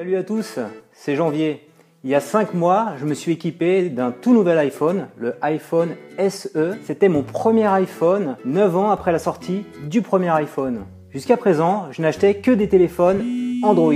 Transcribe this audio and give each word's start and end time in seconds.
Salut 0.00 0.16
à 0.16 0.22
tous, 0.22 0.58
c'est 0.94 1.14
Janvier. 1.14 1.60
Il 2.04 2.08
y 2.08 2.14
a 2.14 2.20
5 2.20 2.54
mois, 2.54 2.94
je 2.98 3.04
me 3.04 3.12
suis 3.12 3.32
équipé 3.32 3.90
d'un 3.90 4.12
tout 4.12 4.32
nouvel 4.32 4.56
iPhone, 4.56 5.08
le 5.18 5.34
iPhone 5.42 5.90
SE. 6.30 6.78
C'était 6.86 7.10
mon 7.10 7.22
premier 7.22 7.66
iPhone 7.66 8.38
9 8.46 8.76
ans 8.78 8.90
après 8.90 9.12
la 9.12 9.18
sortie 9.18 9.66
du 9.90 10.00
premier 10.00 10.30
iPhone. 10.30 10.86
Jusqu'à 11.10 11.36
présent, 11.36 11.88
je 11.90 12.00
n'achetais 12.00 12.36
que 12.36 12.50
des 12.50 12.66
téléphones 12.66 13.22
Android, 13.62 13.92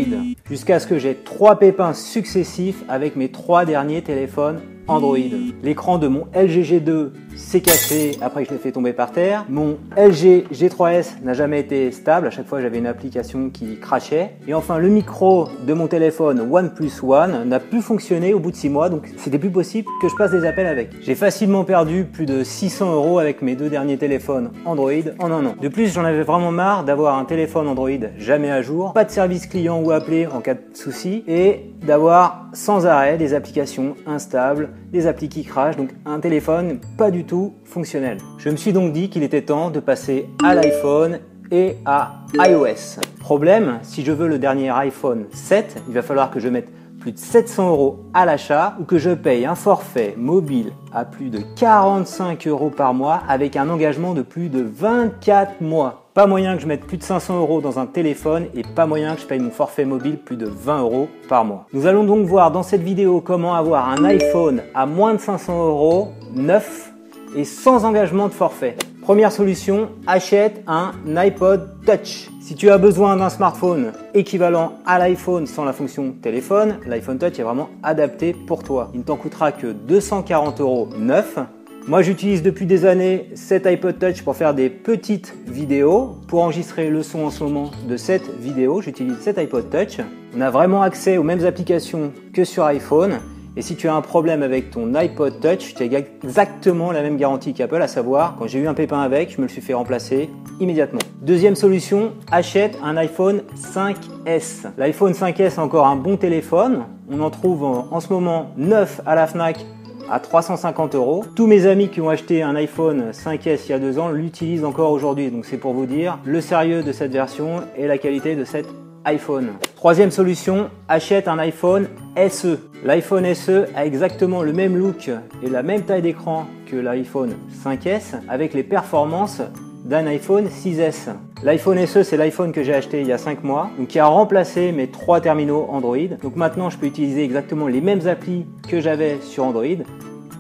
jusqu'à 0.47 0.79
ce 0.79 0.87
que 0.87 0.99
j'ai 0.99 1.15
trois 1.15 1.59
pépins 1.59 1.95
successifs 1.95 2.85
avec 2.87 3.17
mes 3.17 3.31
trois 3.31 3.65
derniers 3.65 4.03
téléphones 4.03 4.61
Android. 4.89 5.17
L'écran 5.63 5.97
de 5.97 6.09
mon 6.09 6.27
LG 6.35 6.65
G2 6.65 7.13
s'est 7.37 7.61
cassé 7.61 8.19
après 8.21 8.43
que 8.43 8.49
je 8.49 8.55
l'ai 8.55 8.61
fait 8.61 8.73
tomber 8.73 8.93
par 8.93 9.13
terre. 9.13 9.45
Mon 9.49 9.79
LG 9.97 10.47
G3S 10.53 11.23
n'a 11.23 11.33
jamais 11.35 11.61
été 11.61 11.91
stable. 11.93 12.27
À 12.27 12.31
chaque 12.31 12.47
fois, 12.47 12.61
j'avais 12.61 12.79
une 12.79 12.87
application 12.87 13.51
qui 13.51 13.79
crachait. 13.79 14.33
Et 14.47 14.55
enfin, 14.55 14.79
le 14.79 14.89
micro 14.89 15.49
de 15.67 15.73
mon 15.73 15.87
téléphone 15.87 16.41
OnePlus 16.51 16.93
One 17.03 17.49
n'a 17.49 17.61
plus 17.61 17.83
fonctionné 17.83 18.35
au 18.35 18.39
bout 18.39 18.51
de 18.51 18.57
6 18.57 18.69
mois. 18.69 18.89
Donc, 18.89 19.11
c'était 19.17 19.39
plus 19.39 19.51
possible 19.51 19.89
que 20.01 20.09
je 20.09 20.17
passe 20.17 20.31
des 20.31 20.45
appels 20.45 20.67
avec. 20.67 20.91
J'ai 21.03 21.15
facilement 21.15 21.65
perdu 21.65 22.05
plus 22.05 22.27
de 22.27 22.43
600 22.43 22.95
euros 22.95 23.19
avec 23.19 23.43
mes 23.43 23.57
deux 23.57 23.69
derniers 23.69 23.99
téléphones 23.99 24.51
Android 24.65 24.91
en 25.19 25.31
un 25.31 25.47
an. 25.47 25.55
De 25.61 25.69
plus, 25.69 25.93
j'en 25.93 26.05
avais 26.05 26.23
vraiment 26.23 26.53
marre 26.53 26.85
d'avoir 26.85 27.19
un 27.19 27.25
téléphone 27.25 27.69
Android 27.69 27.91
jamais 28.19 28.51
à 28.51 28.63
jour, 28.63 28.93
pas 28.93 29.05
de 29.05 29.11
service 29.11 29.47
client 29.47 29.81
ou 29.81 29.91
appelé 29.91 30.27
en 30.27 30.41
cas 30.41 30.55
de 30.55 30.61
souci 30.75 31.25
et 31.27 31.73
d'avoir 31.83 32.49
sans 32.53 32.87
arrêt 32.87 33.17
des 33.17 33.35
applications 33.35 33.95
instables, 34.07 34.71
des 34.95 35.09
applis 35.09 35.29
qui 35.29 35.43
crachent, 35.43 35.77
donc 35.77 35.91
un 36.07 36.21
téléphone 36.21 36.79
pas 36.97 37.11
du 37.11 37.25
tout 37.25 37.55
fonctionnel. 37.65 38.19
Je 38.39 38.49
me 38.49 38.55
suis 38.55 38.73
donc 38.73 38.93
dit 38.93 39.11
qu'il 39.11 39.25
était 39.25 39.43
temps 39.43 39.71
de 39.71 39.81
passer 39.81 40.29
à 40.45 40.55
l'iPhone 40.55 41.19
et 41.51 41.79
à 41.85 42.25
iOS. 42.39 43.01
Problème, 43.19 43.81
si 43.83 44.05
je 44.05 44.13
veux 44.13 44.29
le 44.29 44.39
dernier 44.39 44.71
iPhone 44.71 45.25
7, 45.33 45.83
il 45.89 45.95
va 45.95 46.03
falloir 46.03 46.31
que 46.31 46.39
je 46.39 46.49
mette 46.49 46.69
plus 47.01 47.11
de 47.11 47.19
700 47.19 47.71
euros 47.71 48.05
à 48.15 48.25
l'achat 48.25 48.77
ou 48.81 48.85
que 48.85 48.99
je 48.99 49.11
paye 49.11 49.47
un 49.47 49.57
forfait 49.57 50.15
mobile 50.17 50.71
à 50.93 51.05
plus 51.05 51.29
de 51.29 51.41
45 51.57 52.47
euros 52.47 52.71
par 52.71 52.95
mois 52.95 53.21
avec 53.29 53.57
un 53.57 53.69
engagement 53.71 54.15
de 54.15 54.23
plus 54.23 54.49
de 54.49 54.63
24 54.63 55.61
mois. 55.61 56.04
Pas 56.15 56.29
moyen 56.29 56.55
que 56.55 56.63
je 56.63 56.69
mette 56.69 56.87
plus 56.87 56.97
de 56.97 57.03
500 57.03 57.41
euros 57.41 57.61
dans 57.61 57.81
un 57.81 57.87
téléphone 57.87 58.47
et 58.55 58.63
pas 58.63 58.87
moyen 58.87 59.17
que 59.17 59.23
je 59.23 59.27
paye 59.27 59.41
mon 59.41 59.51
forfait 59.51 59.85
mobile 59.85 60.17
plus 60.17 60.37
de 60.37 60.47
20 60.47 60.83
euros 60.83 61.09
par 61.29 61.45
mois. 61.45 61.67
Nous 61.73 61.89
allons 61.89 62.05
donc 62.05 62.25
voir 62.25 62.53
dans 62.53 62.63
cette 62.63 62.83
vidéo 62.83 63.21
comment 63.21 63.57
avoir 63.57 63.89
un 63.89 64.05
iPhone 64.05 64.63
à 64.77 64.87
moins 64.87 65.15
de 65.15 65.19
500 65.19 65.67
euros, 65.67 66.13
neuf 66.33 66.93
et 67.35 67.43
sans 67.43 67.85
engagement 67.85 68.29
de 68.29 68.33
forfait. 68.33 68.77
Première 69.03 69.33
solution, 69.33 69.89
achète 70.07 70.63
un 70.69 70.93
iPod 71.17 71.69
Touch. 71.85 72.31
Si 72.41 72.55
tu 72.55 72.71
as 72.71 72.79
besoin 72.79 73.17
d'un 73.17 73.29
smartphone 73.29 73.91
équivalent 74.15 74.75
à 74.87 75.01
l'iPhone 75.01 75.49
sans 75.49 75.65
la 75.65 75.73
fonction 75.73 76.13
téléphone, 76.23 76.79
l'iPhone 76.87 77.19
Touch 77.19 77.41
est 77.41 77.43
vraiment 77.43 77.71
adapté 77.83 78.35
pour 78.35 78.63
toi. 78.63 78.89
Il 78.95 79.01
ne 79.01 79.05
t'en 79.05 79.17
coûtera 79.17 79.51
que 79.51 79.67
240 79.67 80.61
euros 80.61 80.89
neuf 80.97 81.41
moi 81.87 82.01
j'utilise 82.01 82.43
depuis 82.43 82.65
des 82.65 82.87
années 82.87 83.29
cet 83.35 83.67
iPod 83.67 83.99
Touch 83.99 84.23
pour 84.23 84.37
faire 84.37 84.55
des 84.55 84.71
petites 84.71 85.35
vidéos. 85.47 86.17
Pour 86.29 86.43
enregistrer 86.43 86.89
le 86.89 87.03
son 87.03 87.25
en 87.25 87.31
ce 87.31 87.45
moment 87.45 87.71
de 87.87 87.97
cette 87.97 88.29
vidéo, 88.41 88.81
j'utilise 88.81 89.19
cet 89.21 89.39
iPod 89.39 89.69
Touch. 89.69 90.01
On 90.37 90.41
a 90.41 90.51
vraiment 90.51 90.83
accès 90.83 91.19
aux 91.19 91.23
mêmes 91.23 91.45
applications 91.45 92.13
que 92.33 92.45
sur 92.45 92.65
iPhone. 92.65 93.19
Et 93.57 93.63
si 93.63 93.77
tu 93.77 93.87
as 93.87 93.95
un 93.95 94.01
problème 94.01 94.43
avec 94.43 94.71
ton 94.71 94.95
iPod 94.95 95.41
Touch, 95.41 95.75
tu 95.75 95.83
as 95.83 95.87
exactement 95.87 96.91
la 96.91 97.03
même 97.03 97.19
garantie 97.19 97.53
qu'Apple, 97.53 97.83
à 97.83 97.87
savoir, 97.87 98.35
quand 98.39 98.49
j'ai 98.49 98.61
eu 98.61 98.67
un 98.67 98.75
pépin 98.75 99.01
avec, 99.01 99.33
je 99.33 99.37
me 99.37 99.43
le 99.43 99.49
suis 99.49 99.61
fait 99.61 99.75
remplacer 99.75 100.31
immédiatement. 100.61 101.01
Deuxième 101.21 101.55
solution, 101.55 102.13
achète 102.33 102.79
un 102.83 102.97
iPhone 102.97 103.43
5S. 103.57 104.71
L'iPhone 104.79 105.13
5S 105.13 105.41
est 105.41 105.59
encore 105.59 105.87
un 105.87 105.97
bon 105.97 106.17
téléphone. 106.17 106.85
On 107.11 107.21
en 107.21 107.31
trouve 107.31 107.63
en 107.63 108.01
ce 108.01 108.13
moment 108.13 108.53
neuf 108.57 109.03
à 109.05 109.15
la 109.15 109.27
FNAC 109.27 109.65
à 110.11 110.21
350 110.21 110.95
euros. 110.95 111.25
Tous 111.35 111.47
mes 111.47 111.67
amis 111.67 111.89
qui 111.89 112.01
ont 112.01 112.09
acheté 112.09 112.43
un 112.43 112.55
iPhone 112.55 113.11
5S 113.13 113.61
il 113.67 113.71
y 113.71 113.73
a 113.73 113.79
deux 113.79 113.99
ans 113.99 114.11
l'utilisent 114.11 114.65
encore 114.65 114.91
aujourd'hui. 114.91 115.31
Donc 115.31 115.45
c'est 115.45 115.57
pour 115.57 115.73
vous 115.73 115.87
dire 115.87 116.19
le 116.25 116.41
sérieux 116.41 116.83
de 116.83 116.93
cette 116.93 117.13
version 117.13 117.63
et 117.77 117.87
la 117.87 117.99
qualité 117.99 118.37
de 118.37 118.45
cet 118.45 118.67
iPhone. 119.05 119.49
Troisième 119.77 120.11
solution, 120.11 120.71
achète 120.89 121.29
un 121.29 121.39
iPhone 121.39 121.89
SE. 122.29 122.59
L'iPhone 122.85 123.35
SE 123.35 123.67
a 123.75 123.85
exactement 123.85 124.43
le 124.43 124.53
même 124.53 124.77
look 124.77 125.11
et 125.43 125.51
la 125.51 125.63
même 125.63 125.83
taille 125.83 126.03
d'écran 126.03 126.47
que 126.67 126.77
l'iPhone 126.77 127.35
5S 127.65 128.15
avec 128.29 128.55
les 128.55 128.63
performances 128.63 129.43
d'un 129.85 130.07
iPhone 130.07 130.47
6S. 130.47 131.11
L'iPhone 131.45 131.87
SE, 131.87 132.03
c'est 132.05 132.17
l'iPhone 132.17 132.53
que 132.53 132.63
j'ai 132.63 132.73
acheté 132.73 133.03
il 133.03 133.07
y 133.07 133.13
a 133.13 133.19
5 133.19 133.45
mois, 133.45 133.69
qui 133.87 133.99
a 133.99 134.07
remplacé 134.07 134.73
mes 134.73 134.87
trois 134.87 135.21
terminaux 135.21 135.67
Android. 135.69 136.09
Donc 136.23 136.37
maintenant, 136.37 136.71
je 136.71 136.79
peux 136.79 136.87
utiliser 136.87 137.23
exactement 137.23 137.67
les 137.67 137.83
mêmes 137.83 138.07
applis 138.09 138.47
que 138.67 138.81
j'avais 138.81 139.19
sur 139.21 139.45
Android. 139.45 139.85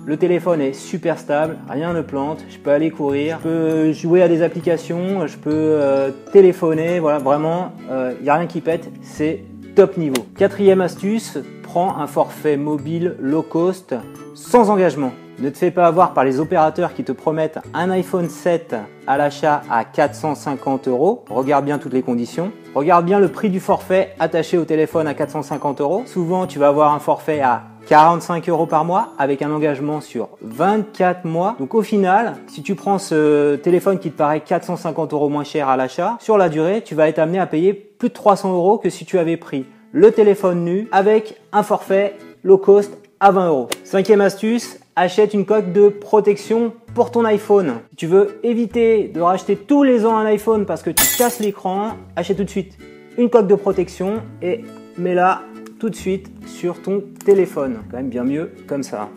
Le 0.06 0.16
téléphone 0.16 0.62
est 0.62 0.72
super 0.72 1.19
stable, 1.19 1.59
rien 1.69 1.93
ne 1.93 2.00
plante, 2.00 2.43
je 2.48 2.56
peux 2.56 2.70
aller 2.70 2.91
courir, 2.91 3.38
je 3.44 3.48
peux 3.48 3.93
jouer 3.93 4.22
à 4.22 4.28
des 4.28 4.41
applications, 4.41 5.26
je 5.26 5.37
peux 5.37 5.50
euh, 5.53 6.10
téléphoner, 6.32 7.00
voilà, 7.00 7.19
vraiment, 7.19 7.72
il 7.81 7.93
euh, 7.93 8.12
n'y 8.22 8.31
a 8.31 8.37
rien 8.37 8.47
qui 8.47 8.62
pète, 8.62 8.91
c'est 9.03 9.44
top 9.75 9.97
niveau. 9.97 10.23
Quatrième 10.37 10.81
astuce, 10.81 11.39
prends 11.62 11.99
un 11.99 12.07
forfait 12.07 12.57
mobile 12.57 13.17
low 13.21 13.43
cost 13.43 13.95
sans 14.35 14.71
engagement. 14.71 15.12
Ne 15.41 15.51
te 15.51 15.59
fais 15.59 15.73
pas 15.73 15.87
avoir 15.87 16.15
par 16.15 16.23
les 16.23 16.39
opérateurs 16.39 16.95
qui 16.95 17.03
te 17.03 17.11
promettent 17.11 17.59
un 17.75 17.91
iPhone 17.91 18.29
7 18.29 18.77
à 19.09 19.17
l'achat 19.17 19.62
à 19.69 19.85
450 19.85 20.87
euros. 20.87 21.25
Regarde 21.29 21.65
bien 21.65 21.79
toutes 21.79 21.93
les 21.93 22.03
conditions. 22.03 22.53
Regarde 22.75 23.05
bien 23.05 23.19
le 23.19 23.29
prix 23.29 23.51
du 23.51 23.59
forfait 23.59 24.15
attaché 24.21 24.59
au 24.59 24.65
téléphone 24.65 25.09
à 25.09 25.15
450 25.15 25.81
euros. 25.81 26.05
Souvent, 26.06 26.47
tu 26.47 26.61
vas 26.61 26.69
avoir 26.69 26.95
un 26.95 27.01
forfait 27.01 27.41
à 27.41 27.65
45 27.87 28.49
euros 28.49 28.67
par 28.67 28.84
mois 28.84 29.12
avec 29.19 29.43
un 29.43 29.50
engagement 29.50 30.00
sur 30.00 30.28
24 30.43 31.25
mois. 31.25 31.56
Donc 31.59 31.75
au 31.75 31.83
final, 31.83 32.34
si 32.47 32.62
tu 32.62 32.75
prends 32.75 32.99
ce 32.99 33.56
téléphone 33.56 33.99
qui 33.99 34.11
te 34.11 34.17
paraît 34.17 34.41
450 34.41 35.12
euros 35.12 35.28
moins 35.28 35.45
cher 35.45 35.69
à 35.69 35.77
l'achat, 35.77 36.17
sur 36.21 36.39
la 36.39 36.49
durée, 36.49 36.83
tu 36.83 36.94
vas 36.94 37.09
être 37.09 37.19
amené 37.19 37.39
à 37.39 37.47
payer 37.47 37.75
plus 37.75 38.09
de 38.09 38.15
300 38.15 38.55
euros 38.55 38.78
que 38.78 38.91
si 38.91 39.05
tu 39.05 39.19
avais 39.19 39.37
pris 39.37 39.67
le 39.93 40.11
téléphone 40.11 40.65
nu 40.65 40.89
avec 40.93 41.41
un 41.53 41.62
forfait 41.62 42.17
low 42.43 42.59
cost 42.59 42.97
à 43.21 43.31
20 43.31 43.49
euros. 43.49 43.69
Cinquième 43.84 44.21
astuce, 44.21 44.78
achète 44.97 45.34
une 45.34 45.44
coque 45.44 45.73
de 45.73 45.89
protection 45.89 46.73
pour 46.94 47.11
ton 47.11 47.25
iPhone. 47.25 47.75
Si 47.91 47.97
tu 47.97 48.06
veux 48.06 48.39
éviter 48.43 49.09
de 49.09 49.21
racheter 49.21 49.56
tous 49.56 49.83
les 49.83 50.06
ans 50.06 50.17
un 50.17 50.27
iPhone 50.27 50.67
parce 50.67 50.83
que 50.83 50.91
tu 50.91 51.05
casses 51.17 51.41
l'écran, 51.41 51.93
achète 52.17 52.37
tout 52.37 52.44
de 52.44 52.50
suite 52.50 52.78
une 53.19 53.31
coque 53.31 53.47
de 53.47 53.55
protection 53.55 54.23
et 54.43 54.65
mets-la 54.99 55.43
tout 55.84 55.91
de 55.91 55.97
suite 55.97 56.31
sur 56.47 56.81
ton 56.81 57.03
téléphone. 57.27 57.81
Quand 57.91 57.99
même 57.99 58.09
bien 58.09 58.25
mieux 58.25 58.53
comme 58.67 58.83
ça. 58.83 59.11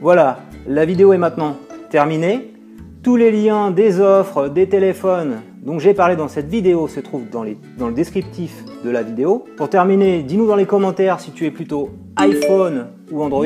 Voilà, 0.00 0.38
la 0.66 0.86
vidéo 0.86 1.12
est 1.12 1.18
maintenant 1.18 1.58
terminée. 1.90 2.54
Tous 3.02 3.16
les 3.16 3.30
liens 3.30 3.70
des 3.70 4.00
offres, 4.00 4.48
des 4.48 4.66
téléphones 4.66 5.42
dont 5.62 5.78
j'ai 5.78 5.92
parlé 5.92 6.16
dans 6.16 6.28
cette 6.28 6.48
vidéo 6.48 6.88
se 6.88 7.00
trouvent 7.00 7.28
dans, 7.30 7.44
dans 7.76 7.88
le 7.88 7.92
descriptif 7.92 8.64
de 8.82 8.88
la 8.88 9.02
vidéo. 9.02 9.44
Pour 9.58 9.68
terminer, 9.68 10.22
dis-nous 10.22 10.46
dans 10.46 10.56
les 10.56 10.64
commentaires 10.64 11.20
si 11.20 11.32
tu 11.32 11.44
es 11.44 11.50
plutôt 11.50 11.90
iPhone 12.16 12.86
ou 13.12 13.22
Android. 13.22 13.44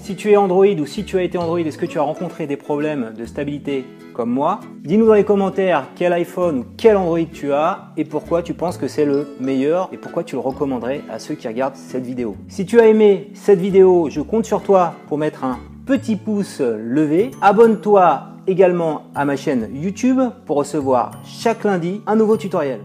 Si 0.00 0.16
tu 0.16 0.30
es 0.30 0.36
Android 0.38 0.80
ou 0.80 0.86
si 0.86 1.04
tu 1.04 1.18
as 1.18 1.22
été 1.24 1.36
Android, 1.36 1.58
est-ce 1.58 1.76
que 1.76 1.84
tu 1.84 1.98
as 1.98 2.02
rencontré 2.02 2.46
des 2.46 2.56
problèmes 2.56 3.12
de 3.18 3.26
stabilité 3.26 3.84
moi 4.24 4.60
Dis-nous 4.82 5.06
dans 5.06 5.14
les 5.14 5.24
commentaires 5.24 5.86
quel 5.96 6.12
iPhone 6.12 6.58
ou 6.58 6.64
quel 6.76 6.96
Android 6.96 7.18
tu 7.32 7.52
as 7.52 7.92
et 7.96 8.04
pourquoi 8.04 8.42
tu 8.42 8.54
penses 8.54 8.78
que 8.78 8.88
c'est 8.88 9.04
le 9.04 9.26
meilleur 9.40 9.88
et 9.92 9.96
pourquoi 9.96 10.24
tu 10.24 10.36
le 10.36 10.40
recommanderais 10.40 11.02
à 11.10 11.18
ceux 11.18 11.34
qui 11.34 11.48
regardent 11.48 11.76
cette 11.76 12.04
vidéo. 12.04 12.36
Si 12.48 12.66
tu 12.66 12.80
as 12.80 12.86
aimé 12.86 13.30
cette 13.34 13.60
vidéo, 13.60 14.08
je 14.10 14.20
compte 14.20 14.44
sur 14.44 14.62
toi 14.62 14.94
pour 15.08 15.18
mettre 15.18 15.44
un 15.44 15.58
petit 15.86 16.16
pouce 16.16 16.60
levé. 16.60 17.30
Abonne-toi 17.40 18.24
également 18.46 19.02
à 19.14 19.24
ma 19.24 19.36
chaîne 19.36 19.68
YouTube 19.72 20.20
pour 20.46 20.56
recevoir 20.56 21.12
chaque 21.24 21.64
lundi 21.64 22.00
un 22.06 22.16
nouveau 22.16 22.36
tutoriel. 22.36 22.80